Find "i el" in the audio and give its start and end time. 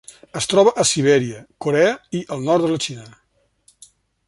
2.21-2.43